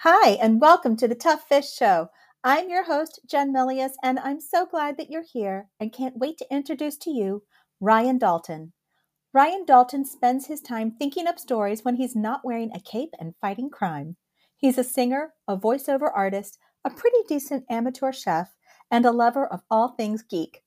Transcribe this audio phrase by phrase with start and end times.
[0.00, 2.10] Hi, and welcome to the Tough Fish Show.
[2.44, 6.36] I'm your host, Jen Millius, and I'm so glad that you're here and can't wait
[6.36, 7.44] to introduce to you
[7.80, 8.74] Ryan Dalton.
[9.32, 13.34] Ryan Dalton spends his time thinking up stories when he's not wearing a cape and
[13.40, 14.16] fighting crime.
[14.58, 18.54] He's a singer, a voiceover artist, a pretty decent amateur chef,
[18.90, 20.62] and a lover of all things geek.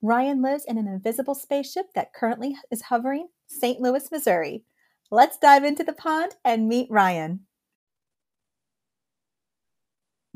[0.00, 3.80] Ryan lives in an invisible spaceship that currently is hovering St.
[3.80, 4.62] Louis, Missouri.
[5.10, 7.47] Let's dive into the pond and meet Ryan.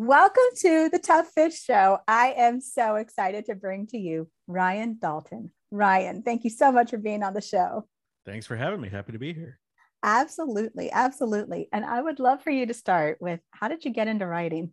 [0.04, 2.00] Welcome to the Tough Fish Show.
[2.08, 5.52] I am so excited to bring to you Ryan Dalton.
[5.70, 7.86] Ryan, thank you so much for being on the show.
[8.26, 8.88] Thanks for having me.
[8.88, 9.60] Happy to be here.
[10.02, 10.90] Absolutely.
[10.90, 11.68] Absolutely.
[11.72, 14.72] And I would love for you to start with how did you get into writing?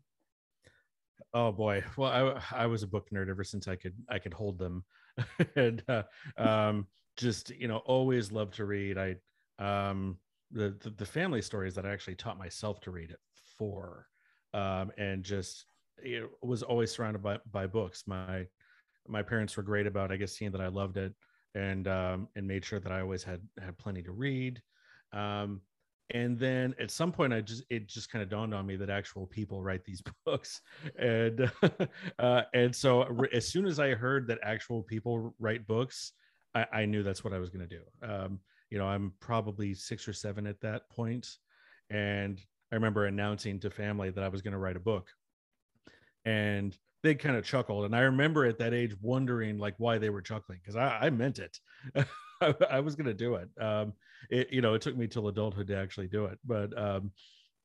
[1.32, 1.84] Oh boy.
[1.96, 4.84] Well, I, I was a book nerd ever since I could I could hold them,
[5.56, 6.04] and uh,
[6.40, 8.98] um, just you know always loved to read.
[8.98, 9.18] I
[9.60, 10.18] um,
[10.50, 13.20] the, the the family stories that I actually taught myself to read at
[13.60, 14.08] four
[14.54, 15.66] um, and just
[15.98, 18.04] it was always surrounded by by books.
[18.08, 18.46] My
[19.08, 21.14] my parents were great about, I guess, seeing that I loved it
[21.56, 24.62] and um, and made sure that I always had had plenty to read.
[25.14, 25.62] Um,
[26.12, 28.90] and then at some point, I just it just kind of dawned on me that
[28.90, 30.62] actual people write these books,
[30.98, 31.52] and
[32.20, 33.04] uh, and so
[33.34, 36.14] as soon as I heard that actual people write books,
[36.56, 37.84] I, I knew that's what I was going to do.
[38.08, 41.28] Um, you know, I'm probably six or seven at that point,
[41.90, 42.42] and
[42.72, 45.08] I remember announcing to family that I was going to write a book.
[46.26, 47.86] And they kind of chuckled.
[47.86, 51.10] And I remember at that age wondering like why they were chuckling because I, I,
[51.10, 51.58] meant it.
[52.70, 53.50] I, was going to do it.
[53.60, 53.94] Um,
[54.30, 54.52] it.
[54.52, 56.40] You know, it took me till adulthood to actually do it.
[56.46, 57.12] But, um,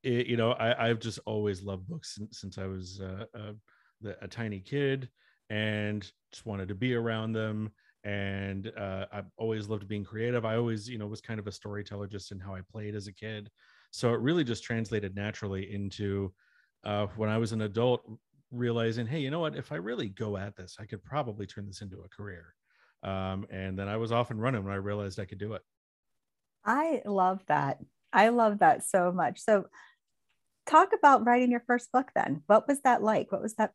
[0.02, 3.54] it, you know, I, have just always loved books since, since I was uh, a,
[4.22, 5.08] a, tiny kid
[5.50, 7.72] and just wanted to be around them
[8.04, 10.44] and uh, I've always loved being creative.
[10.44, 13.06] I always, you know, was kind of a storyteller just in how I played as
[13.06, 13.50] a kid.
[13.94, 16.32] So it really just translated naturally into
[16.82, 18.04] uh, when I was an adult,
[18.50, 19.54] realizing, hey, you know what?
[19.54, 22.56] If I really go at this, I could probably turn this into a career.
[23.04, 25.62] Um, and then I was off and running when I realized I could do it.
[26.64, 27.78] I love that.
[28.12, 29.38] I love that so much.
[29.38, 29.66] So,
[30.66, 32.42] talk about writing your first book then.
[32.48, 33.30] What was that like?
[33.30, 33.74] What was that?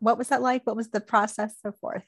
[0.00, 0.66] What was that like?
[0.66, 2.04] What was the process, so forth?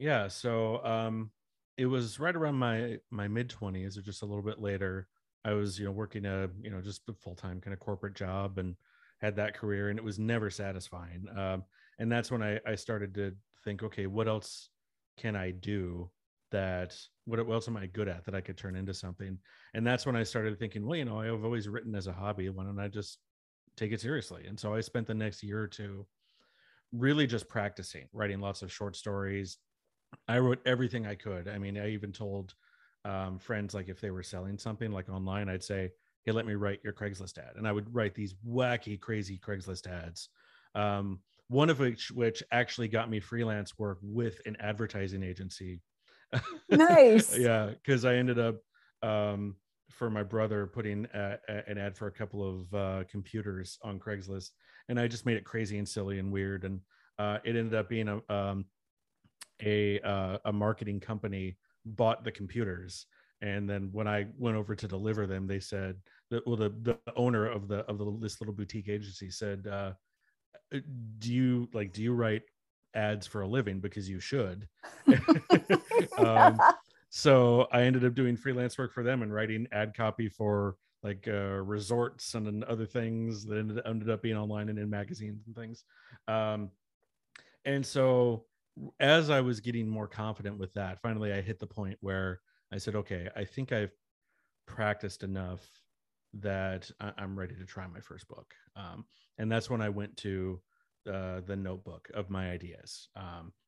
[0.00, 0.26] Yeah.
[0.26, 1.30] So, um,
[1.76, 5.06] it was right around my my mid 20s or just a little bit later
[5.44, 8.14] I was, you know, working a, you know, just a full time kind of corporate
[8.14, 8.76] job and
[9.20, 11.24] had that career, and it was never satisfying.
[11.36, 11.64] Um,
[11.98, 13.32] and that's when I, I started to
[13.64, 14.70] think, okay, what else
[15.18, 16.10] can I do
[16.50, 16.94] that
[17.24, 19.38] what else am I good at that I could turn into something?
[19.74, 22.48] And that's when I started thinking, well, you know, I've always written as a hobby.
[22.48, 23.18] Why don't I just
[23.76, 24.46] take it seriously?
[24.46, 26.06] And so I spent the next year or two
[26.92, 29.58] really just practicing, writing lots of short stories.
[30.28, 31.48] I wrote everything I could.
[31.48, 32.54] I mean, I even told
[33.04, 35.90] um, friends like if they were selling something like online i'd say
[36.24, 37.56] hey let me write your craigslist ad.
[37.56, 40.28] And i would write these wacky crazy craigslist ads
[40.74, 45.80] um, one of which which actually got me freelance work with an advertising agency.
[46.70, 47.36] Nice.
[47.36, 48.56] Yeah because i ended up
[49.02, 49.56] um,
[49.90, 53.98] for my brother putting a, a, an ad for a couple of uh, computers on
[53.98, 54.50] craigslist
[54.88, 56.80] and i just made it crazy and silly and weird and
[57.18, 58.64] uh, it ended up being a um,
[59.62, 63.06] a, uh, a marketing company bought the computers.
[63.40, 65.96] And then when i went over to deliver them they said
[66.30, 69.92] that well the, the owner of the of the, this little boutique agency said uh,
[70.72, 70.78] uh
[71.18, 72.42] do you like do you write
[72.94, 73.80] ads for a living?
[73.80, 74.68] Because you should.
[76.18, 76.58] Um,
[77.10, 81.26] so i ended up doing freelance work for them and writing ad copy for like
[81.26, 85.56] uh, resorts and other things that ended, ended up being online and in magazines and
[85.56, 85.84] things.
[86.28, 86.70] Um,
[87.64, 88.44] and so
[89.00, 92.40] as I was getting more confident with that, finally I hit the point where
[92.72, 93.92] I said, okay, I think I've
[94.66, 95.68] practiced enough
[96.34, 98.54] that I- am ready to try my first book.
[98.76, 99.04] Um,
[99.38, 100.60] and that's when I went to
[101.10, 103.08] uh, the notebook of my ideas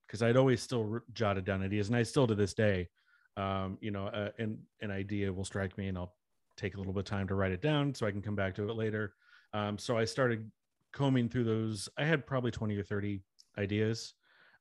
[0.07, 2.89] because um, I'd always still jotted down ideas, and I still to this day,
[3.37, 6.15] um, you know, uh, an an idea will strike me, and I'll
[6.57, 8.55] take a little bit of time to write it down so I can come back
[8.55, 9.15] to it later.
[9.53, 10.51] Um, so I started
[10.93, 11.89] combing through those.
[11.99, 13.23] I had probably twenty or thirty
[13.59, 14.15] ideas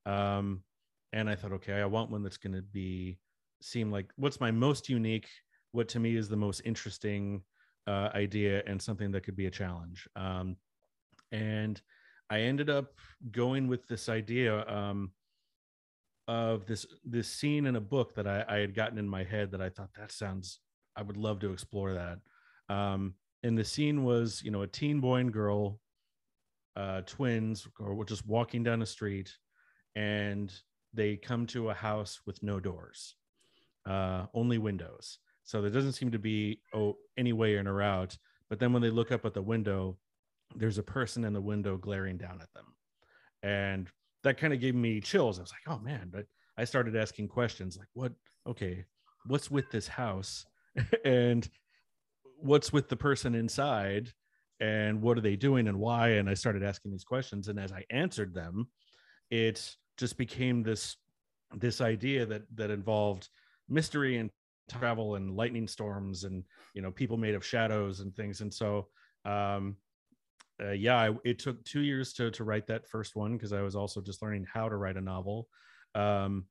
[0.06, 0.64] um,
[1.12, 3.20] and I thought, okay, I want one that's going to be
[3.62, 5.28] seem like what's my most unique,
[5.72, 7.44] what to me is the most interesting
[7.88, 10.08] uh, idea, and something that could be a challenge.
[10.16, 10.58] Um,
[11.32, 11.82] and
[12.30, 12.94] I ended up
[13.32, 15.12] going with this idea um,
[16.28, 19.52] of this this scene in a book that I, I, had gotten in my head
[19.52, 20.60] that I thought that sounds
[20.96, 22.20] I would love to explore that.
[22.74, 25.80] Um, and the scene was, you know, a teen boy and girl,
[26.76, 29.36] uh, twins, or just walking down a street,
[29.95, 30.54] and
[30.94, 33.16] they come to a house with no doors,
[33.86, 35.19] uh, only windows.
[35.44, 38.18] So there doesn't seem to be oh any way in or out.
[38.50, 39.98] But then when they look up at the window,
[40.56, 42.66] there's a person in the window glaring down at them.
[43.42, 43.90] And
[44.24, 45.40] that kind of gave me chills.
[45.40, 46.10] I was like oh man.
[46.12, 46.25] But
[46.57, 48.13] i started asking questions like what
[48.48, 48.86] okay
[49.25, 50.46] what's with this house?
[51.06, 51.48] And
[52.38, 54.12] what's with the person inside?
[54.60, 56.10] And what are they doing and why?
[56.10, 57.48] And i started asking these questions.
[57.48, 58.68] And as i answered them
[59.30, 60.98] it just became this
[61.56, 63.30] this idea that that involved
[63.69, 64.30] mystery and
[64.69, 66.44] travel and lightning storms and
[66.74, 68.42] you know people made of shadows and things.
[68.42, 68.88] And so
[69.25, 69.75] um
[70.63, 73.62] uh, yeah I, it took two years to to write that first one because i
[73.62, 75.48] was also just learning how to write a novel.
[75.96, 76.46] Um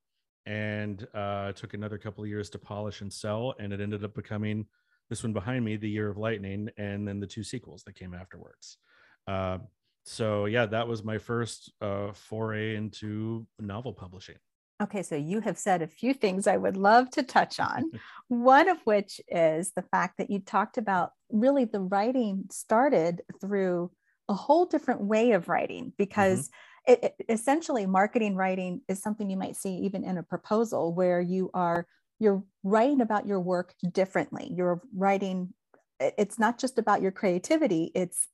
[0.45, 4.15] and uh took another couple of years to polish and sell and it ended up
[4.15, 4.67] becoming
[5.09, 8.15] this one behind me the year of lightning and then the two sequels that came
[8.15, 8.79] afterwards.
[9.27, 9.59] Uh,
[10.05, 14.37] so yeah that was my first uh foray into novel publishing
[14.83, 17.93] Okay, so you have said a few things I would love to touch on.
[18.29, 23.93] One of which is the fact that you talked about really the writing started through
[24.29, 26.49] a whole different way of writing because
[26.89, 26.93] mm-hmm.
[26.93, 31.21] it, it, essentially marketing writing is something you might see even in a proposal where
[31.21, 31.87] you are
[32.19, 34.51] you're writing about your work differently.
[34.53, 35.55] You're writing
[36.01, 38.27] it's not just about your creativity, it's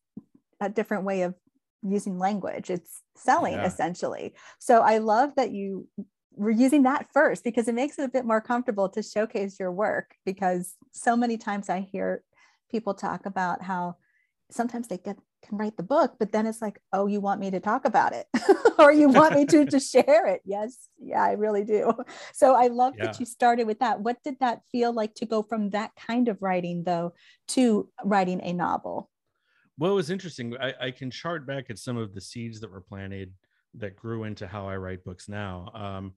[0.61, 1.35] a different way of
[1.82, 2.70] using language.
[2.70, 3.66] It's selling yeah.
[3.66, 4.34] essentially.
[4.58, 5.88] So I love that you
[6.38, 9.72] we're using that first because it makes it a bit more comfortable to showcase your
[9.72, 12.22] work because so many times I hear
[12.70, 13.96] people talk about how
[14.50, 17.48] sometimes they get can write the book but then it's like oh you want me
[17.48, 18.26] to talk about it
[18.78, 21.92] or you want me to to share it yes yeah i really do
[22.32, 23.06] so i love yeah.
[23.06, 26.26] that you started with that what did that feel like to go from that kind
[26.26, 27.12] of writing though
[27.46, 29.08] to writing a novel
[29.78, 32.70] well it was interesting i, I can chart back at some of the seeds that
[32.70, 33.32] were planted
[33.75, 36.12] that grew into how i write books now um,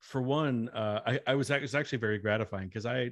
[0.00, 3.10] for one, uh, I, I was, it was actually very gratifying because I,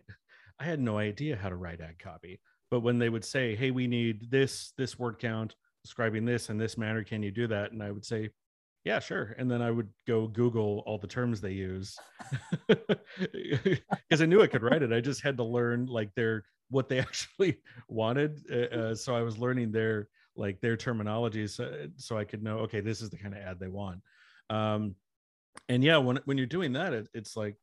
[0.58, 2.40] I had no idea how to write ad copy.
[2.70, 6.58] But when they would say, "Hey, we need this this word count describing this in
[6.58, 8.28] this manner, can you do that?" and I would say,
[8.84, 11.96] "Yeah, sure," and then I would go Google all the terms they use
[12.68, 14.92] because I knew I could write it.
[14.92, 18.41] I just had to learn like their what they actually wanted.
[18.50, 22.59] Uh, uh, so I was learning their like their terminology, so, so I could know,
[22.59, 24.00] okay, this is the kind of ad they want.
[24.50, 24.94] Um,
[25.69, 27.56] and yeah when when you're doing that it, it's like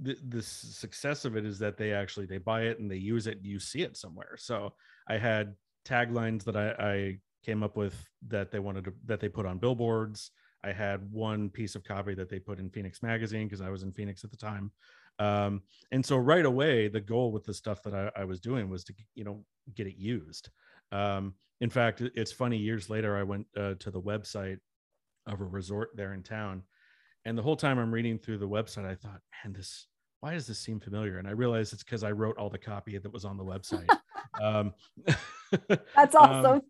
[0.00, 3.26] the, the success of it is that they actually they buy it and they use
[3.26, 4.74] it And you see it somewhere so
[5.08, 5.54] i had
[5.84, 7.94] taglines that i, I came up with
[8.28, 10.30] that they wanted to that they put on billboards
[10.64, 13.82] i had one piece of copy that they put in phoenix magazine because i was
[13.82, 14.70] in phoenix at the time
[15.18, 18.68] um, and so right away the goal with the stuff that I, I was doing
[18.68, 20.50] was to you know get it used
[20.92, 24.58] um, in fact it's funny years later i went uh, to the website
[25.26, 26.62] of a resort there in town
[27.26, 29.88] and the whole time I'm reading through the website, I thought, man, this
[30.20, 31.18] why does this seem familiar?
[31.18, 33.88] And I realized it's because I wrote all the copy that was on the website.
[34.42, 34.72] um,
[35.94, 36.52] That's awesome.
[36.52, 36.62] Um,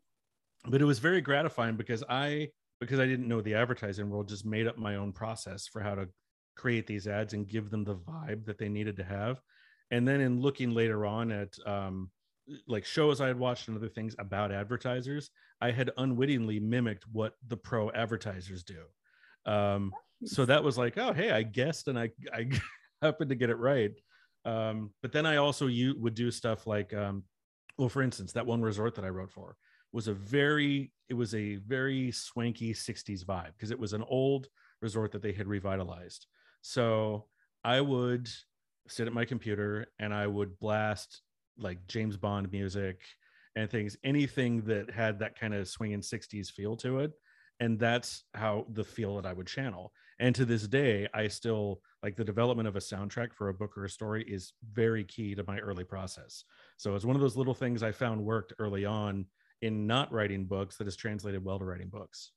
[0.69, 2.49] but it was very gratifying because I
[2.81, 5.95] because I didn't know the advertising world, just made up my own process for how
[5.95, 6.09] to
[6.57, 9.41] create these ads and give them the vibe that they needed to have.
[9.91, 12.11] And then in looking later on at um,
[12.67, 15.31] like shows I had watched and other things about advertisers,
[15.61, 18.83] I had unwittingly mimicked what the pro advertisers do.
[19.51, 19.93] Um,
[20.25, 22.49] so that was like oh hey i guessed and i i
[23.03, 23.93] happened to get it right
[24.45, 27.25] um, but then i also you would do stuff like um,
[27.79, 29.57] well for instance that one resort that i wrote for
[29.93, 34.49] was a very it was a very swanky 60s vibe because it was an old
[34.81, 36.27] resort that they had revitalized
[36.67, 37.27] so
[37.65, 38.29] i would
[38.89, 41.23] sit at my computer and i would blast
[41.59, 43.01] like james bond music
[43.57, 47.13] and things anything that had that kind of swinging 60s feel to it.
[47.59, 49.93] And that's how the feel that i would channel.
[50.21, 53.77] And to this day i still like the development of a soundtrack for a book
[53.77, 56.45] or a story is very key to my early process.
[56.77, 59.27] So it's one of those little things i found worked early on
[59.63, 62.33] in not writing books that has translated well to writing books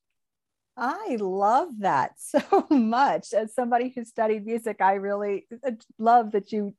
[0.80, 3.32] I love that so much.
[3.32, 6.74] As somebody who studied music, I really uh, love that you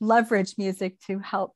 [0.00, 1.54] leverage music to help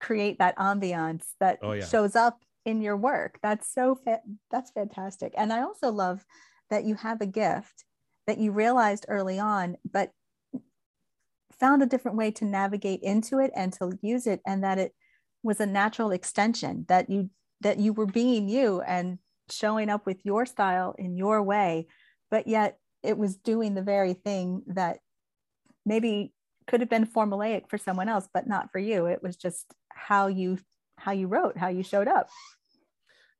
[0.00, 1.84] create that ambiance that oh, yeah.
[1.84, 3.38] shows up in your work.
[3.42, 5.34] That's so fa- that's fantastic.
[5.36, 6.24] And I also love
[6.70, 7.84] that you have a gift
[8.26, 10.12] that you realized early on, but
[11.58, 14.94] found a different way to navigate into it and to use it and that it
[15.42, 17.28] was a natural extension that you
[17.60, 19.18] that you were being you and
[19.50, 21.86] showing up with your style in your way
[22.30, 24.98] but yet it was doing the very thing that
[25.86, 26.32] maybe
[26.66, 29.06] could have been formulaic for someone else but not for you.
[29.06, 30.58] It was just how you
[30.98, 32.28] how you wrote how you showed up.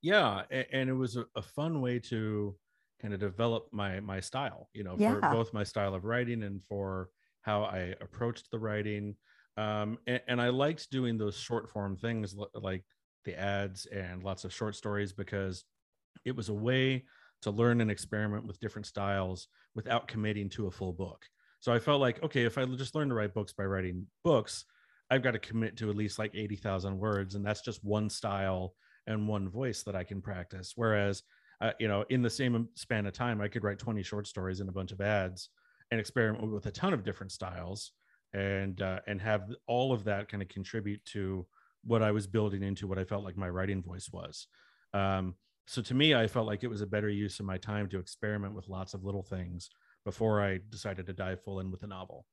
[0.03, 2.57] Yeah and it was a, fun way to
[3.03, 5.15] kind of develop my my style you know yeah.
[5.15, 7.09] for both my style of writing and for
[7.43, 9.15] how i approached the writing.
[9.57, 12.85] Um, and, and, i liked doing those short form things like
[13.27, 15.65] the ads and lots of short stories because
[16.25, 17.05] it was a way
[17.43, 21.25] to learn and experiment with different styles without committing to a full book.
[21.61, 24.65] So I felt like, okay, if I just learn to write books by writing books,
[25.11, 27.35] I've got to commit to at least like 80,000 words.
[27.35, 28.75] And that's just one style
[29.07, 30.73] and one voice that I can practice.
[30.77, 31.23] Whereas,
[31.61, 34.61] uh, you know, in the same span of time, I could write 20 short stories
[34.61, 35.51] and a bunch of ads
[35.91, 37.93] and experiment with a ton of different styles
[38.33, 41.47] and uh, and have all of that kind of contribute to
[41.85, 44.47] what I was building into what I felt like my writing voice was.
[44.95, 45.35] Um,
[45.71, 48.01] so to me, I felt like it was a better use of my time to
[48.01, 49.71] experiment with lots of little things
[50.05, 52.27] before I decided to dive full in with the novel.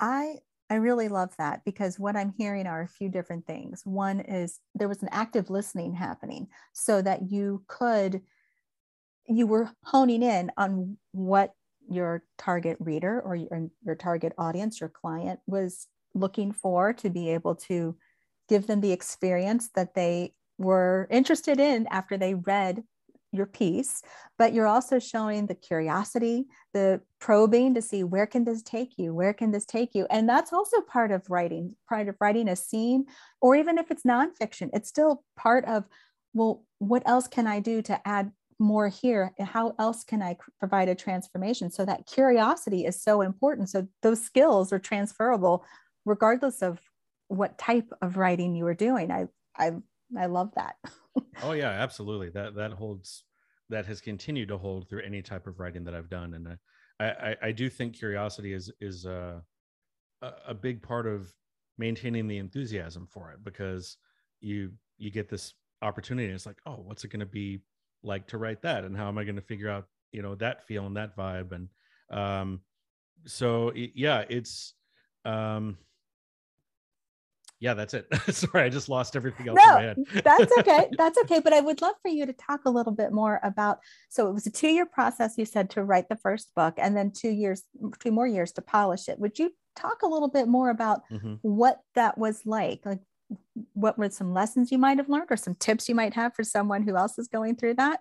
[0.00, 3.82] I I really love that because what I'm hearing are a few different things.
[3.84, 8.22] One is there was an active listening happening so that you could
[9.28, 11.52] you were honing in on what
[11.88, 17.30] your target reader or your, your target audience, your client was looking for to be
[17.30, 17.96] able to
[18.48, 22.82] give them the experience that they were interested in after they read
[23.32, 24.02] your piece
[24.38, 29.12] but you're also showing the curiosity the probing to see where can this take you
[29.12, 30.06] where can this take you?
[30.10, 33.04] And that's also part of writing part of writing a scene
[33.40, 35.84] or even if it's nonfiction it's still part of
[36.32, 39.32] well what else can i do to add more here?
[39.38, 41.70] How else can i provide a transformation?
[41.70, 43.68] So that curiosity is so important.
[43.68, 45.64] So those skills are transferable
[46.04, 46.80] regardless of
[47.28, 49.10] what type of writing you are doing.
[49.10, 49.26] I
[49.58, 49.72] i
[50.18, 50.76] i love that.
[51.42, 52.30] Oh yeah absolutely.
[52.30, 53.24] That that holds
[53.68, 56.34] that has continued to hold through any type of writing that i've done.
[56.34, 56.56] And
[57.00, 59.42] i i, I do think curiosity is is a
[60.22, 61.32] a big part of
[61.78, 63.98] maintaining the enthusiasm for it because
[64.40, 67.60] you you get this opportunity it's like oh what's it going to be
[68.02, 68.84] like to write that?
[68.84, 71.52] And how am i going to figure out you know that feel and that vibe?
[71.52, 71.68] And
[72.10, 72.60] um
[73.26, 74.74] so yeah it's
[75.24, 75.76] um
[77.58, 78.06] yeah, that's it.
[78.34, 80.88] Sorry, I just lost everything else no, that's okay.
[80.98, 81.40] That's okay.
[81.40, 83.78] But I would love for you to talk a little bit more about.
[84.10, 87.12] So it was a two-year process, you said, to write the first book, and then
[87.12, 87.62] two years,
[87.98, 89.18] two more years to polish it.
[89.18, 91.34] Would you talk a little bit more about mm-hmm.
[91.42, 92.80] what that was like?
[92.84, 93.00] Like,
[93.72, 96.44] what were some lessons you might have learned, or some tips you might have for
[96.44, 98.00] someone who else is going through that?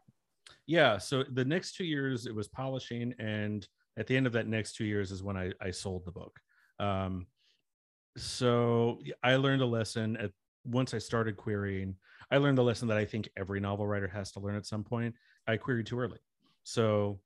[0.68, 0.98] Yeah.
[0.98, 3.66] So the next two years, it was polishing, and
[3.98, 6.38] at the end of that next two years is when I, I sold the book.
[6.80, 7.28] Um,
[8.18, 10.32] so I learned a lesson at
[10.64, 11.96] once I started querying.
[12.32, 14.84] I learned the lesson that I think every novel writer has to learn at some
[14.84, 15.16] point.
[15.48, 16.20] I queried too early.
[16.64, 17.20] So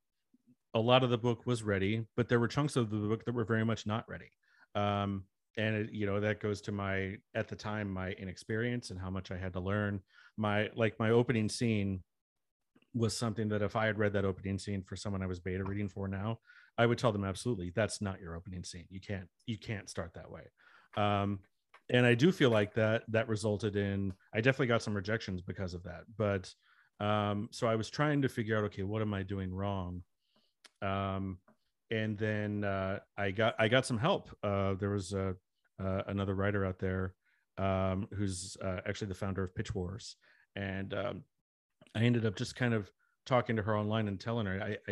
[0.74, 3.34] a lot of the book was ready, but there were chunks of the book that
[3.34, 4.32] were very much not ready.
[4.76, 5.24] Um,
[5.58, 9.10] and it, you know that goes to my at the time my inexperience and how
[9.10, 10.00] much I had to learn.
[10.38, 12.04] My like my opening scene
[12.94, 15.64] was something that if I had read that opening scene for someone I was beta
[15.64, 16.40] reading for now,
[16.78, 18.86] I would tell them absolutely that's not your opening scene.
[18.90, 20.44] You can't you can't start that way
[20.98, 21.40] um,
[21.90, 25.74] and I do feel like that that resulted in I definitely got some rejections because
[25.74, 26.04] of that.
[26.18, 26.54] But
[27.00, 30.04] um, so I was trying to figure out, okay, what am I doing wrong?
[30.82, 31.40] Um,
[31.92, 34.30] and then uh, I got I got some help.
[34.44, 35.36] Uh, there was a,
[35.84, 37.16] uh, another writer out there
[37.58, 40.16] um, who's uh, actually the founder of Pitch Wars,
[40.56, 41.24] and um,
[41.96, 42.92] I ended up just kind of
[43.26, 44.92] talking to her online and telling her I,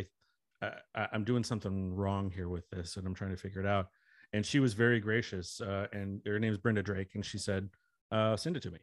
[0.62, 3.68] I, I I'm doing something wrong here with this, and I'm trying to figure it
[3.68, 3.90] out
[4.34, 5.62] and she was very gracious.
[5.62, 7.70] Uh, and her name is Brenda Drake, and she said,
[8.12, 8.80] uh, "Send it to me."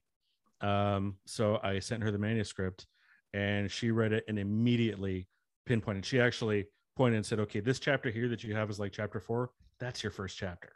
[0.60, 2.86] Um, so I sent her the manuscript,
[3.32, 5.28] and she read it and immediately
[5.66, 6.06] pinpointed.
[6.06, 9.20] She actually pointed and said, "Okay, this chapter here that you have is like chapter
[9.20, 9.50] four.
[9.80, 10.72] That's your first chapter,"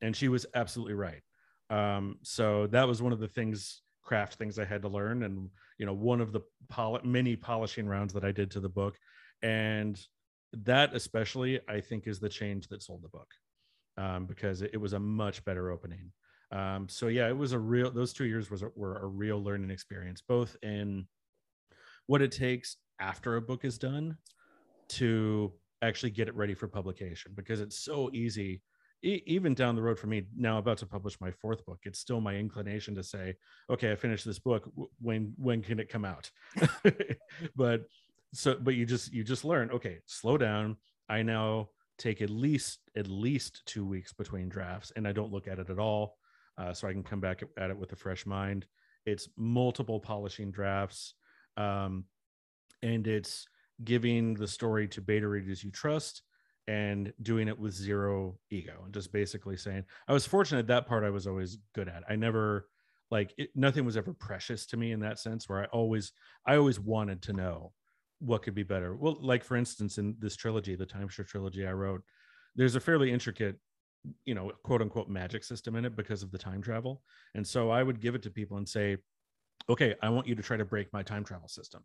[0.00, 1.22] and she was absolutely right.
[1.70, 5.50] Um, so that was one of the things craft things I had to learn, and
[5.78, 8.98] you know, one of the pol- many polishing rounds that I did to the book,
[9.42, 9.98] and
[10.52, 13.34] that especially I think is the change that sold the book
[13.96, 16.10] um, because it, it, was a much better opening.
[16.50, 17.90] Um, so yeah, it was a real.
[17.90, 21.06] Those two years was were a real learning experience, both in
[22.06, 24.16] what it takes after a book is done
[24.88, 28.62] to actually get it ready for publication, because it's so easy.
[29.02, 31.98] E- even down the road for me now, about to publish my fourth book, it's
[31.98, 33.34] still my inclination to say,
[33.70, 34.70] "Okay, I finished this book.
[35.00, 36.30] When when can it come out?"
[37.56, 37.82] but
[38.32, 39.70] so, but you just you just learn.
[39.70, 40.76] Okay, slow down.
[41.08, 45.48] I now take at least at least two weeks between drafts and i don't look
[45.48, 46.16] at it at all
[46.58, 48.66] uh, so i can come back at it with a fresh mind.
[49.06, 51.14] It's multiple polishing drafts
[51.56, 52.04] um,
[52.82, 53.46] and it's
[53.82, 56.22] giving the story to beta readers you trust
[56.66, 61.04] and doing it with zero ego and just basically saying i was fortunate that part
[61.04, 62.02] i was always good at.
[62.08, 62.68] I never
[63.10, 66.12] like it, nothing was ever precious to me in that sense where i always
[66.46, 67.72] i always wanted to know
[68.20, 68.94] what could be better.
[68.96, 72.02] Well like for instance in this trilogy the Time Shift trilogy i wrote
[72.56, 73.56] there's a fairly intricate
[74.24, 77.02] you know quote unquote magic system in it because of the time travel.
[77.34, 78.98] And so i would give it to people and say
[79.68, 81.84] okay, I want you to try to break my time travel system,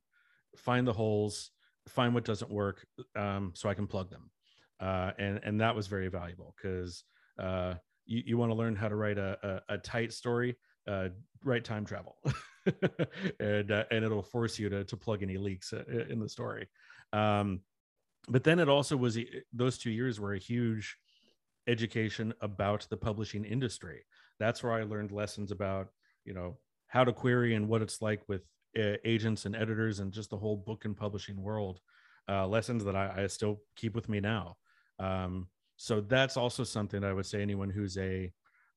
[0.57, 1.51] find the holes,
[1.87, 4.29] find what doesn't work, um, so I can plug them.
[4.79, 7.03] Uh, and and that was very valuable because
[7.37, 10.55] uh, you, you want to learn how to write a, a, a tight story,
[10.89, 12.17] uh, time travel,
[13.39, 16.67] and uh, and it'll force you to to plug any leaks uh, in the story.
[17.13, 17.61] Um,
[18.27, 19.17] but then it also was
[19.53, 20.97] those two years were a huge
[21.67, 24.03] education about the publishing industry.
[24.39, 25.89] That's where I learned lessons about
[26.25, 28.41] you know how to query and what it's like with
[28.77, 31.79] uh, agents and editors and just the whole book and publishing world.
[32.27, 34.55] Uh, lessons that I, I, still keep with me now.
[34.99, 38.31] Um, so that's also something I would say anyone who's a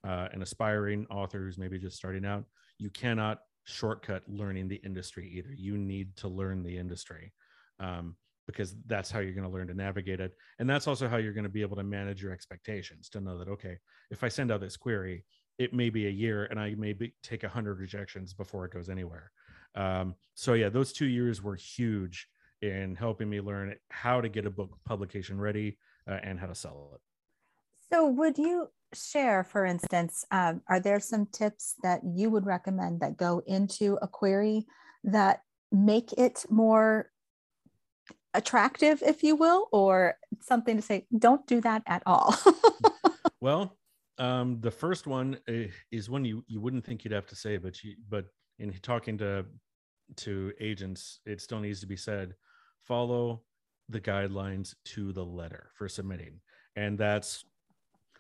[0.05, 2.45] uh, an aspiring author who's maybe just starting out,
[2.79, 5.53] you cannot shortcut learning the industry either.
[5.53, 7.33] You need to learn the industry
[7.79, 8.17] um,
[8.47, 11.33] because that's how you're going to learn to navigate it, and that's also how you're
[11.33, 13.79] going to be able to manage your expectations to know that okay,
[14.11, 15.25] if I send out this query,
[15.59, 18.73] it may be a year and I may be, take a hundred rejections before it
[18.73, 19.31] goes anywhere.
[19.75, 22.27] Um, so yeah, those two years were huge
[22.63, 25.79] in helping me learn how to get a book publication ready
[26.09, 27.01] uh, and how to sell it.
[27.93, 33.01] So would you share, for instance, um, are there some tips that you would recommend
[33.01, 34.67] that go into a query
[35.05, 37.11] that make it more
[38.33, 42.35] attractive, if you will, or something to say, don't do that at all?
[43.41, 43.77] well,
[44.17, 47.59] um, the first one eh, is one you you wouldn't think you'd have to say,
[47.59, 48.27] but you but
[48.59, 49.45] in talking to
[50.17, 52.35] to agents, it still needs to be said.
[52.83, 53.43] Follow
[53.89, 56.41] the guidelines to the letter for submitting,
[56.77, 57.45] and that's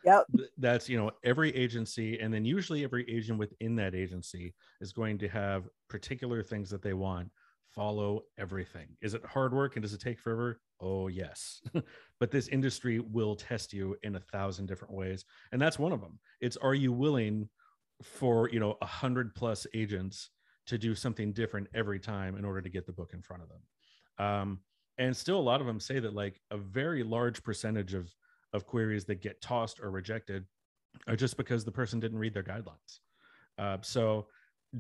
[0.04, 0.24] yep.
[0.58, 5.18] That's you know every agency and then usually every agent within that agency is going
[5.18, 7.28] to have particular things that they want
[7.74, 8.88] follow everything.
[9.00, 10.60] Is it hard work and does it take forever?
[10.80, 11.62] Oh yes.
[12.20, 16.00] But this industry will test you in a thousand different ways and that's one of
[16.00, 16.18] them.
[16.40, 17.48] It's are you willing
[18.02, 20.30] for you know a hundred plus agents
[20.66, 23.48] to do something different every time in order to get the book in front of
[23.48, 24.24] them?
[24.24, 24.60] Um,
[24.98, 28.14] and still a lot of them say that like a very large percentage of
[28.52, 30.44] of queries that get tossed or rejected
[31.08, 33.00] are just because the person didn't read their guidelines.
[33.58, 34.26] Uh, so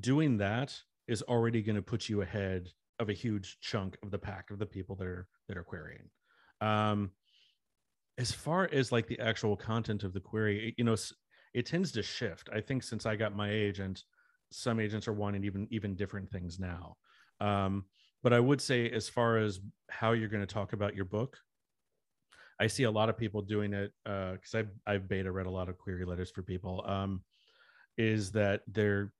[0.00, 0.74] doing that
[1.08, 4.58] is already going to put you ahead of a huge chunk of the pack of
[4.58, 6.08] the people that are that are querying.
[6.60, 7.10] Um,
[8.18, 10.96] as far as like the actual content of the query you know
[11.54, 12.48] it tends to shift.
[12.52, 14.04] I think since i got my agent
[14.50, 16.96] some agents are wanting even even different things now.
[17.40, 17.86] Um,
[18.22, 21.38] but i would say as far as how you're going to talk about your book
[22.62, 25.50] i see a lot of people doing it because uh, I've, I've beta read a
[25.50, 27.22] lot of query letters for people um,
[27.98, 29.12] is that they're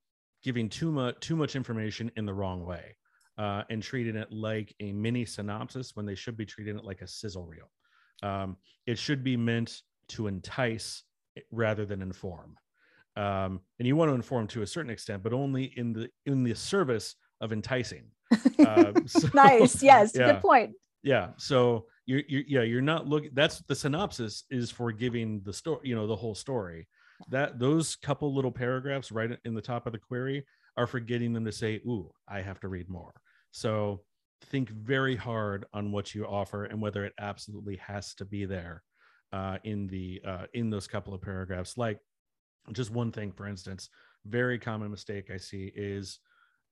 [0.43, 2.97] giving too much too much information in the wrong way
[3.39, 7.01] uh, and treating it like a mini synopsis when they should be treating it like
[7.01, 7.71] a sizzle reel.
[8.23, 11.03] Um, it should be meant to entice
[11.51, 12.57] rather than inform.
[13.17, 16.45] Um, and you want to inform to a certain extent, but only in the in
[16.45, 18.05] the service of enticing.
[18.59, 19.83] Uh, so, nice.
[19.83, 20.13] Yes.
[20.17, 20.33] Yeah.
[20.33, 20.73] Good point.
[21.03, 21.31] Yeah.
[21.37, 23.31] So you're, you're yeah you're not looking.
[23.33, 25.81] That's the synopsis is for giving the story.
[25.89, 26.89] You know the whole story.
[27.29, 30.45] That those couple little paragraphs right in the top of the query
[30.77, 33.13] are for getting them to say, "Ooh, I have to read more."
[33.53, 34.03] So
[34.47, 38.83] think very hard on what you offer and whether it absolutely has to be there
[39.33, 41.79] uh, in the uh, in those couple of paragraphs.
[41.79, 41.99] Like
[42.73, 43.89] just one thing, for instance,
[44.27, 46.19] very common mistake I see is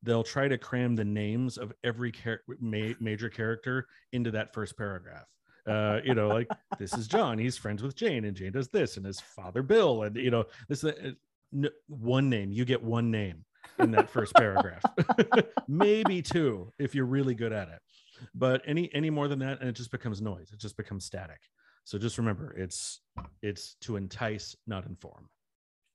[0.03, 4.77] they'll try to cram the names of every char- ma- major character into that first
[4.77, 5.27] paragraph.
[5.67, 8.97] Uh, you know, like this is John, he's friends with Jane, and Jane does this,
[8.97, 11.13] and his father Bill, and you know, this uh,
[11.89, 12.51] one name.
[12.53, 13.45] You get one name
[13.79, 14.83] in that first paragraph.
[15.69, 17.81] Maybe two if you're really good at it.
[18.35, 20.51] But any any more than that and it just becomes noise.
[20.53, 21.41] It just becomes static.
[21.85, 23.01] So just remember it's
[23.43, 25.29] it's to entice not inform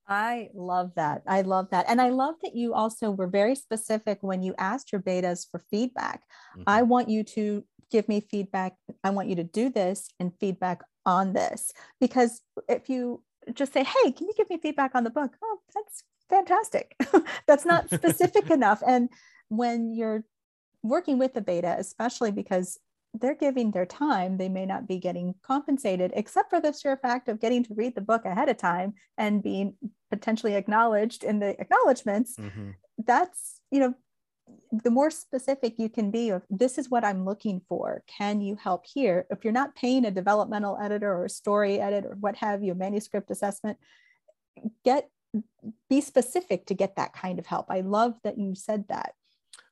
[0.08, 1.22] I love that.
[1.26, 1.86] I love that.
[1.88, 5.64] And I love that you also were very specific when you asked your betas for
[5.70, 6.22] feedback.
[6.56, 6.62] Mm-hmm.
[6.66, 8.74] I want you to give me feedback.
[9.02, 11.72] I want you to do this and feedback on this.
[12.00, 15.36] Because if you just say, hey, can you give me feedback on the book?
[15.42, 16.96] Oh, that's fantastic.
[17.46, 18.82] That's not specific enough.
[18.84, 19.08] And
[19.48, 20.24] when you're
[20.82, 22.80] working with the beta, especially because
[23.14, 27.28] they're giving their time, they may not be getting compensated, except for the sheer fact
[27.28, 29.74] of getting to read the book ahead of time and being
[30.10, 32.36] potentially acknowledged in the acknowledgments.
[32.36, 32.70] Mm-hmm.
[33.04, 33.94] That's, you know,
[34.70, 38.02] the more specific you can be of this is what I'm looking for.
[38.06, 39.26] Can you help here?
[39.30, 42.74] If you're not paying a developmental editor or a story edit or what have you,
[42.74, 43.78] manuscript assessment,
[44.84, 45.08] get
[45.90, 47.66] be specific to get that kind of help.
[47.68, 49.12] I love that you said that.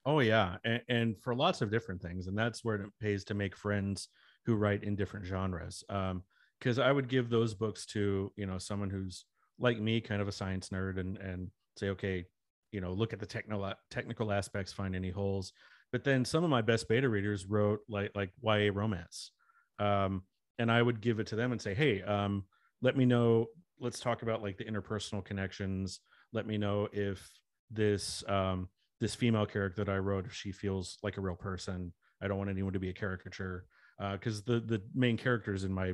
[0.04, 3.34] Oh yeah, and, and for lots of different things, and that's where it pays to
[3.34, 4.08] make friends
[4.44, 5.82] who write in different genres.
[5.88, 9.24] Because um, I would give those books to you know someone who's
[9.58, 12.24] like me, kind of a science nerd, and and say, okay,
[12.72, 15.52] you know look at the technical technical aspects find any holes.
[15.92, 19.30] But then some of my best beta readers wrote like like ya romance.
[19.78, 20.22] Um,
[20.60, 22.44] and i would give it to them and say hey um,
[22.80, 23.48] let me know
[23.80, 26.00] let's talk about like the interpersonal connections.
[26.32, 27.28] Let me know if
[27.70, 28.68] this um,
[29.00, 31.92] this female character that i wrote if she feels like a real person.
[32.22, 33.66] I don't want anyone to be a caricature.
[34.12, 35.92] Because uh, the the main characters in my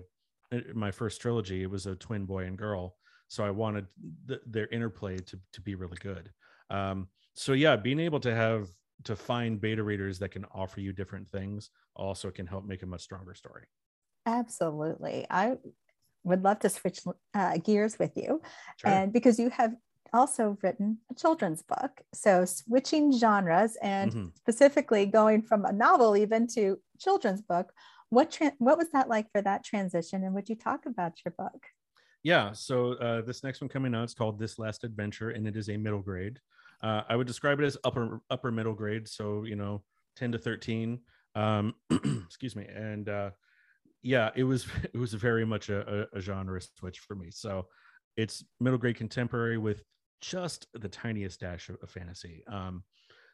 [0.51, 2.96] in my first trilogy it was a twin boy and girl
[3.31, 3.87] so i wanted
[4.27, 6.31] the, their interplay to to be really good.
[6.69, 8.69] Um, so yeah being able to have
[9.05, 12.87] to find beta readers that can offer you different things also can help make a
[12.87, 13.64] much stronger story.
[14.27, 15.27] Absolutely.
[15.31, 15.57] I
[16.23, 17.01] would love to switch
[17.35, 18.43] uh, gears with you.
[18.77, 18.90] Sure.
[18.90, 19.75] and because you have
[20.12, 22.03] also written a children's book.
[22.12, 24.27] So switching genres and mm-hmm.
[24.35, 27.73] specifically going from a novel even to children's book
[28.11, 30.25] what tra- what was that like for that transition?
[30.25, 31.66] And would you talk about your book
[32.22, 35.56] yeah so uh, this next one coming out is called this last adventure and it
[35.56, 36.38] is a middle grade
[36.83, 39.83] uh, I would describe it as upper upper middle grade, so you know,
[40.16, 41.00] ten to thirteen.
[41.35, 41.74] Um,
[42.24, 43.30] excuse me, and uh,
[44.02, 47.30] yeah, it was it was very much a, a, a genre switch for me.
[47.30, 47.66] So
[48.16, 49.83] it's middle grade contemporary with
[50.20, 52.42] just the tiniest dash of, of fantasy.
[52.50, 52.83] Um,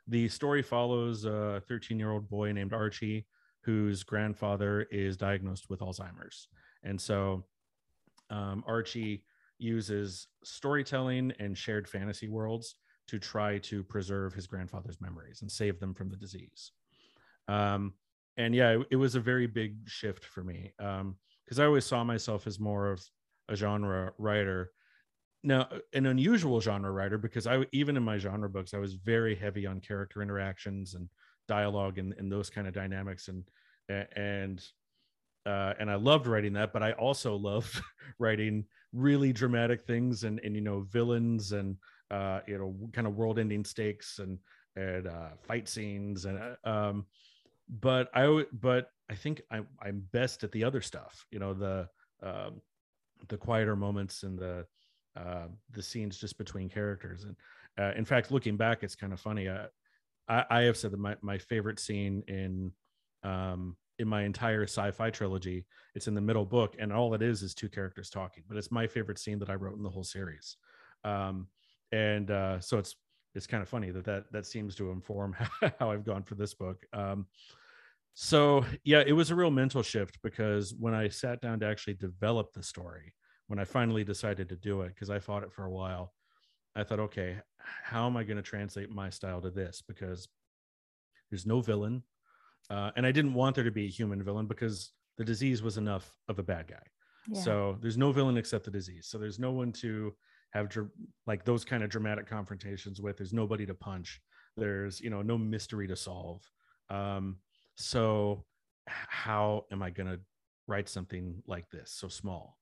[0.09, 3.27] the story follows a 13 year old boy named Archie,
[3.63, 6.49] whose grandfather is diagnosed with Alzheimer's.
[6.85, 7.45] And so
[8.31, 9.25] um, Archie
[9.59, 12.77] uses storytelling and shared fantasy worlds
[13.09, 16.73] to try to preserve his grandfather's memories and save them from the disease.
[17.49, 17.95] Um,
[18.37, 21.87] and yeah, it, it, was a very big shift for me because um, I always
[21.87, 23.03] saw myself as more of
[23.49, 24.73] a genre writer.
[25.45, 29.37] Now, an unusual genre writer because I even in my genre books I was very
[29.37, 31.09] heavy on character interactions and
[31.47, 33.45] dialogue and, and those kind of dynamics and
[33.89, 34.61] and
[35.47, 37.81] uh, and I loved writing that, but I also loved
[38.19, 41.77] writing really dramatic things and and you know villains and
[42.11, 44.39] uh, you know, kind of world-ending stakes and
[44.77, 47.07] and uh, fight scenes and uh, um,
[47.81, 51.25] but I but I think I'm I'm best at the other stuff.
[51.31, 51.89] You know, the
[52.23, 52.61] um,
[53.29, 54.67] the quieter moments and the
[55.17, 57.25] uh, the scenes just between characters.
[57.25, 57.37] And
[57.79, 59.49] uh, in fact, looking back, it's kind of funny.
[59.49, 59.67] I,
[60.29, 62.71] I have said that my my favorite scene in
[63.29, 67.43] um, in my entire sci-fi trilogy, it's in the middle book, and all it is
[67.43, 68.45] is two characters talking.
[68.49, 70.57] But it's my favorite scene that I wrote in the whole series.
[71.05, 71.49] Um,
[71.93, 72.97] and uh, so it's
[73.35, 75.37] it's kind of funny that that that seems to inform
[75.79, 76.85] how I've gone for this book.
[76.93, 77.27] Um,
[78.15, 81.95] so yeah, it was a real mental shift because when I sat down to actually
[81.95, 83.13] develop the story,
[83.47, 86.15] when I finally decided to do it, because I fought it for a while,
[86.75, 89.83] I thought, okay, how am I going to translate my style to this?
[89.87, 90.29] Because
[91.31, 92.03] there's no villain,
[92.71, 95.79] uh, and I didn't want there to be a human villain because the disease was
[95.79, 96.83] enough of a bad guy.
[97.29, 97.41] Yeah.
[97.41, 99.07] So there's no villain except the disease.
[99.09, 100.15] So there's no one to
[100.57, 100.91] have dr-
[101.27, 104.21] like those kind of dramatic confrontations with there's nobody to punch
[104.57, 106.41] there's you know no mystery to solve
[106.91, 107.37] um
[107.77, 108.45] so
[108.87, 110.19] how am i going to
[110.67, 112.57] write something like this so small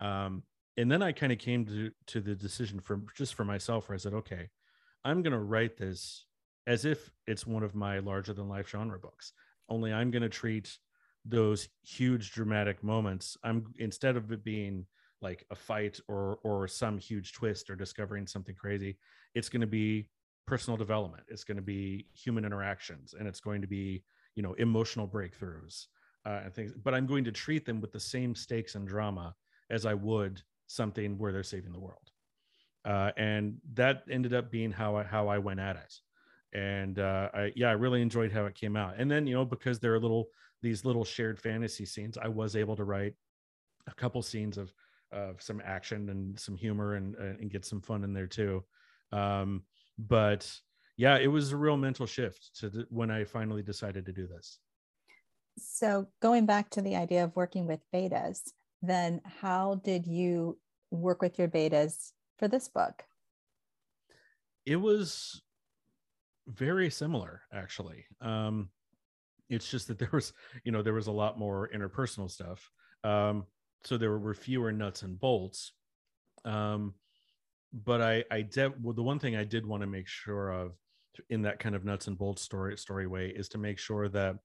[0.00, 0.42] um
[0.76, 3.94] and then i kind of came to to the decision for just for myself where
[3.94, 4.48] i said okay
[5.04, 6.26] i'm going to write this
[6.66, 9.32] as if it's one of my larger than life genre books
[9.68, 10.78] only i'm going to treat
[11.28, 13.36] those huge dramatic moments.
[13.42, 14.86] I'm instead of it being
[15.20, 18.98] like a fight or or some huge twist or discovering something crazy
[19.34, 20.08] it's going to be
[20.46, 21.24] personal development.
[21.28, 25.86] It's going to be human interactions and it's going to be you know emotional breakthroughs
[26.24, 29.34] uh, and things but i'm going to treat them with the same stakes and drama
[29.70, 32.10] as i would something where they're saving the world.
[32.84, 35.94] Uh, and that ended up being how I, how I went at it
[36.52, 38.94] and uh, I, yeah, I really enjoyed how it came out.
[38.98, 40.28] And then you know because there are little
[40.62, 43.14] these little shared fantasy scenes, I was able to write
[43.86, 44.72] a couple scenes of
[45.12, 48.64] of some action and some humor and uh, and get some fun in there too.
[49.12, 49.62] Um,
[49.98, 50.50] but
[50.96, 54.26] yeah, it was a real mental shift to th- when I finally decided to do
[54.26, 54.58] this.
[55.58, 58.40] So going back to the idea of working with betas,
[58.82, 60.58] then how did you
[60.90, 63.04] work with your betas for this book?
[64.64, 65.42] It was
[66.46, 68.04] very similar, actually.
[68.20, 68.70] Um,
[69.48, 70.32] it's just that there was,
[70.64, 72.70] you know, there was a lot more interpersonal stuff.
[73.04, 73.46] Um,
[73.84, 75.72] so there were fewer nuts and bolts.
[76.44, 76.94] Um,
[77.72, 80.72] but I, I did well, the one thing I did want to make sure of
[81.30, 84.36] in that kind of nuts and bolts story story way is to make sure that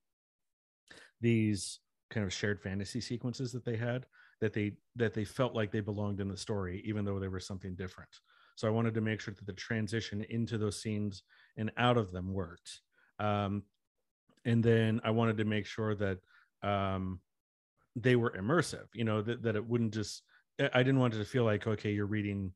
[1.20, 4.06] these kind of shared fantasy sequences that they had
[4.40, 7.40] that they that they felt like they belonged in the story even though they were
[7.40, 8.10] something different
[8.56, 11.22] so i wanted to make sure that the transition into those scenes
[11.56, 12.80] and out of them worked.
[13.18, 13.64] Um,
[14.44, 16.18] and then i wanted to make sure that
[16.64, 17.20] um,
[17.94, 20.22] they were immersive you know that, that it wouldn't just
[20.74, 22.52] i didn't want it to feel like okay you're reading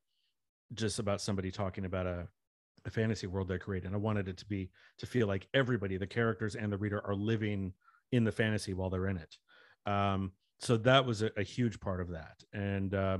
[0.74, 2.26] just about somebody talking about a
[2.86, 5.96] a fantasy world they create and i wanted it to be to feel like everybody
[5.96, 7.72] the characters and the reader are living
[8.12, 9.36] in the fantasy while they're in it.
[9.90, 12.42] Um, so that was a, a, huge part of that.
[12.52, 13.18] And uh,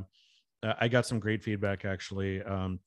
[0.80, 2.80] i got some great feedback actually um,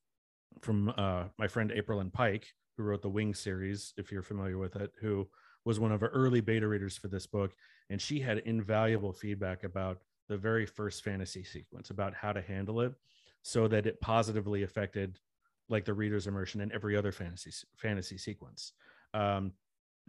[0.62, 2.47] from uh, my friend Aprilynne Pike
[2.80, 5.28] who wrote the wing series if you're familiar with it who
[5.65, 7.52] was one of our early beta readers for this book
[7.89, 12.80] and she had invaluable feedback about the very first fantasy sequence about how to handle
[12.80, 12.94] it
[13.42, 15.20] so that it positively affected
[15.68, 18.74] like the reader's immersion in every other fantasy fantasy sequence.
[19.13, 19.52] Um,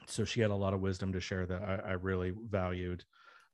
[0.07, 3.05] so she had a lot of wisdom to share that I, I really valued.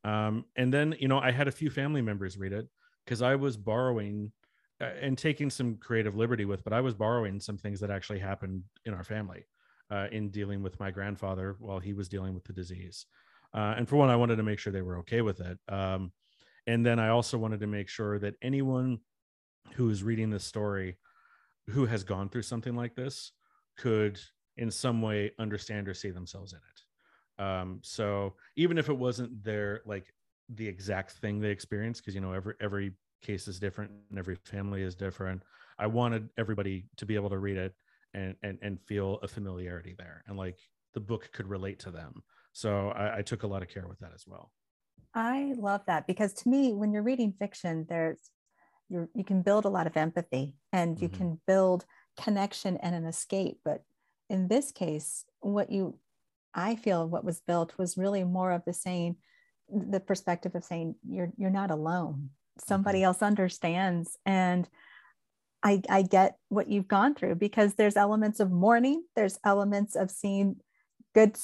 [0.05, 2.69] Um, and then you know I had a few family members read it
[3.05, 4.33] because I was borrowing
[4.81, 8.63] and taking some creative liberty with, but I was borrowing some things that actually happened
[8.85, 9.47] in our family
[9.91, 13.07] uh, in dealing with my grandfather while he was dealing with the disease.
[13.55, 15.59] Uh, and for one, I wanted to make sure they were okay with it.
[15.69, 16.13] Um,
[16.67, 18.99] and then I also wanted to make sure that anyone
[19.75, 20.99] who is reading this story
[21.69, 23.33] who has gone through something like this
[23.77, 24.21] could
[24.57, 29.43] in some way understand or see themselves in it um, so even if it wasn't
[29.43, 30.13] their like
[30.55, 34.37] the exact thing they experienced because you know every every case is different and every
[34.45, 35.43] family is different.
[35.79, 37.75] I wanted everybody to be able to read it
[38.15, 40.59] and and, and feel a familiarity there and like
[40.95, 42.23] the book could relate to them.
[42.53, 44.51] So I, I took a lot of care with that as well.
[45.15, 48.19] I love that because to me when you're reading fiction there's
[48.89, 51.17] you you can build a lot of empathy and you mm-hmm.
[51.17, 51.85] can build
[52.21, 53.61] connection and an escape.
[53.65, 53.83] But
[54.29, 55.99] in this case what you
[56.55, 59.17] i feel what was built was really more of the saying
[59.69, 62.31] the perspective of saying you're you're not alone
[62.65, 63.07] somebody mm-hmm.
[63.07, 64.69] else understands and
[65.63, 70.11] I, I get what you've gone through because there's elements of mourning there's elements of
[70.11, 70.57] seeing
[71.15, 71.37] good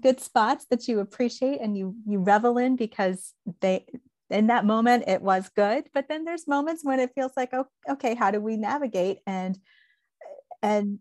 [0.00, 3.86] good spots that you appreciate and you you revel in because they
[4.30, 7.66] in that moment it was good but then there's moments when it feels like oh,
[7.88, 9.58] okay how do we navigate and
[10.62, 10.98] and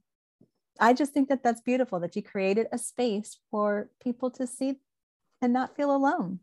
[0.80, 4.76] i just think that that's beautiful that you created a space for people to see
[5.42, 6.40] and not feel alone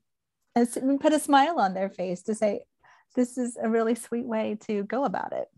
[0.54, 2.62] and put a smile on their face to say
[3.14, 5.48] this is a really sweet way to go about it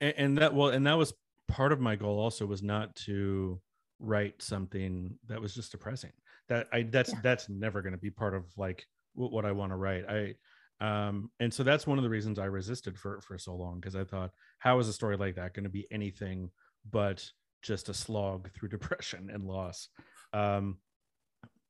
[0.00, 1.12] and, and that well and that was
[1.48, 3.60] part of my goal also was not to
[4.00, 6.12] write something that was just depressing
[6.48, 7.20] that i that's yeah.
[7.22, 10.04] that's never going to be part of like what I want to write.
[10.08, 10.34] I
[10.80, 13.96] um, and so that's one of the reasons I resisted for for so long because
[13.96, 16.50] I thought, how is a story like that going to be anything
[16.90, 17.28] but
[17.62, 19.88] just a slog through depression and loss?
[20.32, 20.78] Um,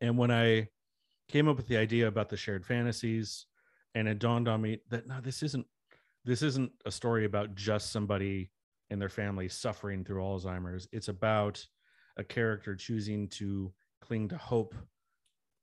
[0.00, 0.68] and when I
[1.28, 3.46] came up with the idea about the shared fantasies,
[3.94, 5.66] and it dawned on me that no, this isn't
[6.24, 8.50] this isn't a story about just somebody
[8.90, 10.88] and their family suffering through Alzheimer's.
[10.92, 11.64] It's about
[12.16, 14.74] a character choosing to cling to hope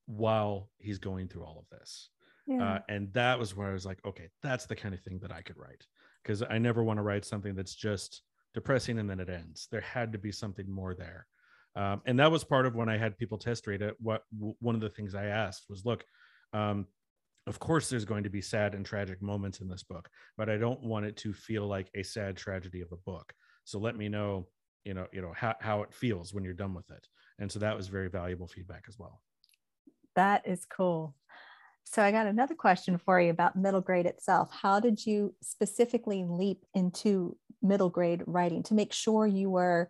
[0.05, 2.09] while he's going through all of this.
[2.47, 2.63] Yeah.
[2.63, 5.31] Uh, and that was where I was like, okay, that's the kind of thing that
[5.31, 5.85] I could write
[6.23, 8.21] because I never want to write something that's just
[8.53, 9.67] depressing and then it ends.
[9.71, 11.27] There had to be something more there.
[11.75, 13.95] Um, and that was part of when I had people test read it.
[13.99, 16.03] What w- one of the things I asked was, look,
[16.51, 16.87] um,
[17.51, 20.55] of course, there's going to be sad and tragic moments in this book, but I
[20.55, 23.33] don't want it to feel like a sad tragedy of a book.
[23.65, 24.47] So let me know,
[24.85, 27.05] you know, you know how, how it feels when you're done with it.
[27.39, 29.21] And so that was very valuable feedback as well.
[30.15, 31.13] That is cool.
[31.83, 34.49] So I got another question for you about middle grade itself.
[34.53, 39.89] How did you specifically leap into middle grade writing to make sure you were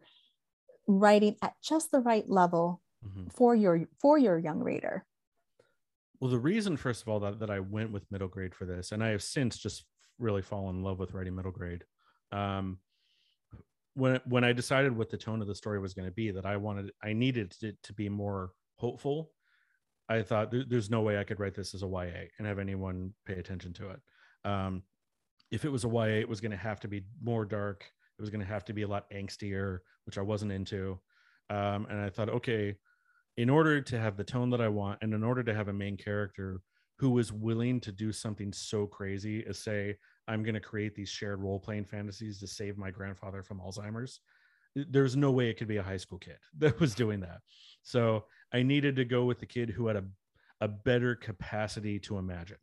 [0.87, 3.27] writing at just the right level mm-hmm.
[3.29, 5.05] for your for your young reader?
[6.21, 8.93] Well, the reason, first of all, that, that I went with middle grade for this,
[8.93, 9.83] and I have since just
[10.19, 11.83] really fallen in love with writing middle grade.
[12.31, 12.77] Um,
[13.95, 16.45] when when I decided what the tone of the story was going to be, that
[16.45, 19.31] I wanted, I needed it to be more hopeful
[20.11, 23.13] I thought there's no way I could write this as a YA and have anyone
[23.25, 24.01] pay attention to it.
[24.43, 24.83] Um,
[25.51, 27.85] if it was a YA, it was going to have to be more dark.
[28.17, 30.99] It was going to have to be a lot angstier, which I wasn't into.
[31.49, 32.75] Um, and I thought, okay,
[33.41, 35.73] in order to have the tone that I want, and in order to have a
[35.73, 36.61] main character
[36.99, 41.09] who is willing to do something so crazy as say, I'm going to create these
[41.09, 44.19] shared role playing fantasies to save my grandfather from Alzheimer's,
[44.75, 47.39] there's no way it could be a high school kid that was doing that.
[47.81, 50.03] So I needed to go with the kid who had a,
[50.61, 52.57] a better capacity to imagine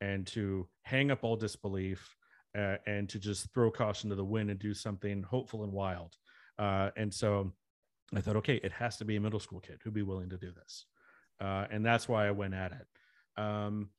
[0.00, 2.16] and to hang up all disbelief
[2.58, 6.16] uh, and to just throw caution to the wind and do something hopeful and wild.
[6.58, 7.52] Uh, and so
[8.14, 10.36] I thought, okay, it has to be a middle school kid who'd be willing to
[10.36, 10.84] do this.
[11.40, 13.40] Uh, and that's why I went at it.
[13.42, 13.90] Um,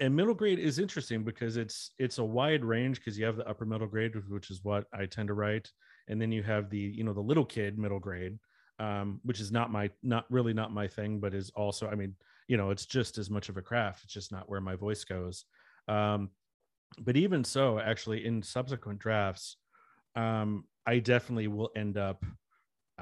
[0.00, 3.48] and middle grade is interesting because it's it's a wide range because you have the
[3.48, 5.70] upper middle grade, which is what I tend to write,
[6.08, 8.38] and then you have the you know the little kid middle grade,
[8.80, 12.16] um, which is not my not really not my thing, but is also I mean
[12.48, 14.02] you know it's just as much of a craft.
[14.02, 15.44] It's just not where my voice goes.
[15.86, 16.30] Um,
[16.98, 19.56] but even so, actually, in subsequent drafts,
[20.16, 22.24] um, I definitely will end up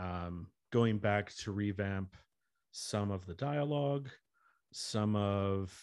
[0.00, 2.16] um, going back to revamp
[2.72, 4.08] some of the dialogue,
[4.72, 5.76] some of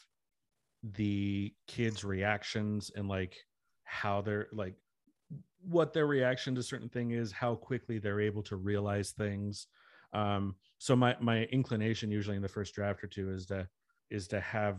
[0.84, 3.36] the kids' reactions, and like
[3.84, 4.76] how they're like
[5.62, 9.68] what their reaction to certain thing is, how quickly they're able to realize things.
[10.14, 13.68] Um, so my my inclination usually in the first draft or two is to
[14.10, 14.78] is to have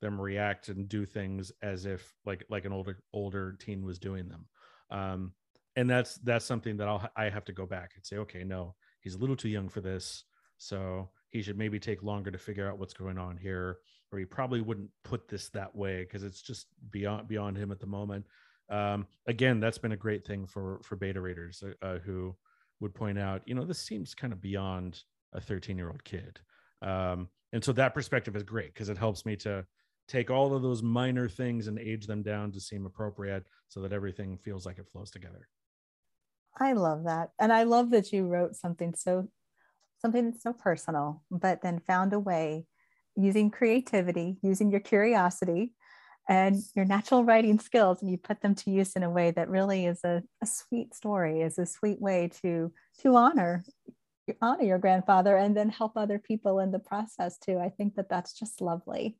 [0.00, 4.28] them react and do things as if like like an older older teen was doing
[4.28, 4.46] them.
[4.90, 5.32] Um,
[5.76, 8.74] and that's that's something that I'll I have to go back and say, okay, no,
[9.00, 10.24] he's a little too young for this,
[10.58, 13.78] so he should maybe take longer to figure out what's going on here,
[14.12, 17.80] or he probably wouldn't put this that way because it's just beyond beyond him at
[17.80, 18.26] the moment.
[18.68, 22.34] Um, again, that's been a great thing for for beta readers uh, uh who
[22.80, 26.40] would point out, you know, this seems kind of beyond a 13 year old kid,
[26.82, 29.64] um, and so that perspective is great because it helps me to
[30.08, 33.92] take all of those minor things and age them down to seem appropriate so that
[33.92, 35.48] everything feels like it flows together.
[36.58, 37.30] I love that.
[37.38, 39.28] And I love that you wrote something so
[40.00, 42.66] something so personal, but then found a way
[43.16, 45.74] using creativity, using your curiosity
[46.28, 49.48] and your natural writing skills, and you put them to use in a way that
[49.48, 53.64] really is a, a sweet story, is a sweet way to to honor
[54.40, 57.58] honor your grandfather and then help other people in the process too.
[57.58, 59.18] I think that that's just lovely.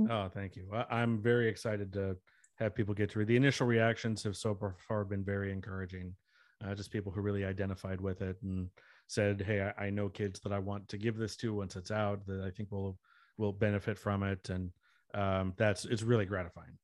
[0.00, 0.10] Mm.
[0.10, 0.68] Oh, thank you.
[0.90, 2.16] I'm very excited to
[2.56, 3.28] have people get to read.
[3.28, 6.14] The initial reactions have so far been very encouraging
[6.64, 8.68] uh, just people who really identified with it and
[9.06, 11.90] said, "Hey, I, I, know kids that I want to give this to once it's
[11.90, 12.98] out that I think will
[13.38, 14.70] will benefit from it," and
[15.14, 16.78] um, that's it's really gratifying.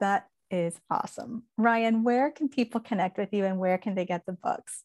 [0.00, 2.04] That is awesome, Ryan.
[2.04, 4.84] Where can people connect with you, and where can they get the books?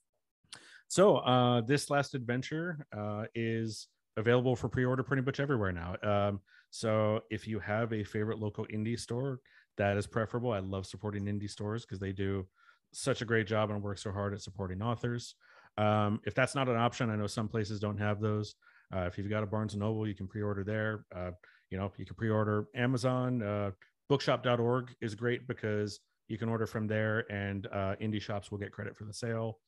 [0.87, 5.95] So uh, this last adventure uh, is available for pre-order pretty much everywhere now.
[6.01, 6.39] Um,
[6.71, 9.39] so if you have a favorite local indie store,
[9.77, 10.51] that is preferable.
[10.51, 12.47] I love supporting indie stores because they do
[12.91, 15.35] such a great job and work so hard at supporting authors.
[15.77, 18.55] Um, if that's not an option, I know some places don't have those.
[18.93, 21.05] Uh, if you've got a Barnes and Noble, you can pre-order there.
[21.15, 21.31] Uh,
[21.69, 23.41] you know, you can pre-order Amazon.
[23.41, 23.71] Uh,
[24.09, 28.71] bookshop.org is great because you can order from there, and uh, indie shops will get
[28.71, 29.59] credit for the sale.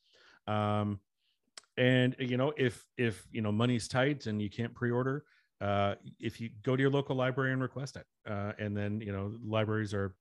[0.47, 0.99] Um,
[1.77, 5.23] and you know, if if you know money's tight and you can't pre-order,
[5.61, 9.11] uh, if you go to your local library and request it, uh, and then you
[9.11, 10.15] know libraries are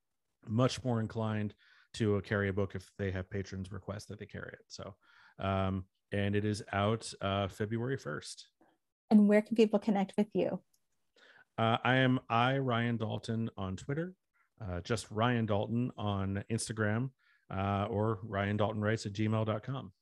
[0.47, 1.55] much more inclined
[1.95, 4.65] to uh, carry a book if they have patrons request that they carry it.
[4.69, 4.95] So,
[5.39, 8.43] um, and it is out uh, February 1st.
[9.11, 10.61] And where can people connect with you?
[11.59, 14.15] Uh, I am I Ryan Dalton on Twitter,
[14.63, 17.11] uh, just Ryan Dalton on Instagram,
[17.55, 19.93] uh, or Ryan Dalton writes at gmail.com.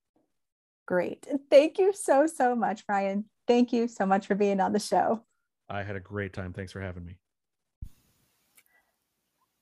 [0.87, 1.27] Great.
[1.51, 3.25] Thank you so, so much, Ryan.
[3.47, 5.23] Thank you so much for being on the show.
[5.69, 6.53] I had a great time.
[6.53, 7.19] Thanks for having me.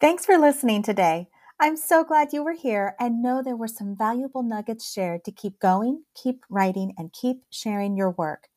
[0.01, 1.29] Thanks for listening today.
[1.59, 5.33] I'm so glad you were here and know there were some valuable nuggets shared to
[5.33, 8.49] keep going, keep writing, and keep sharing your work.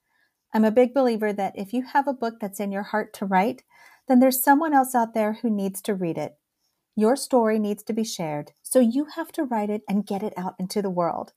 [0.54, 3.26] I'm a big believer that if you have a book that's in your heart to
[3.26, 3.64] write,
[4.10, 6.34] then there's someone else out there who needs to read it.
[6.94, 10.34] Your story needs to be shared, so you have to write it and get it
[10.36, 11.32] out into the world.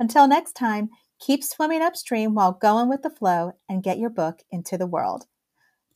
[0.00, 4.40] Until next time, keep swimming upstream while going with the flow and get your book
[4.50, 5.26] into the world.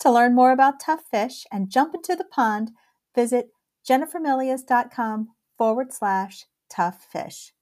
[0.00, 2.70] To learn more about tough fish and jump into the pond,
[3.16, 3.50] visit
[3.86, 7.52] jennifermilius.com forward slash tough fish.